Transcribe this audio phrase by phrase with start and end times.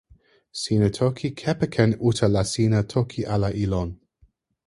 [0.59, 3.89] sina toki kepeken uta la sina toki ala e lon.